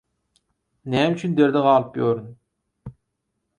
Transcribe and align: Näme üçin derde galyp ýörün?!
Näme 0.93 1.13
üçin 1.17 1.35
derde 1.41 1.61
galyp 1.67 1.93
ýörün?! 2.01 2.27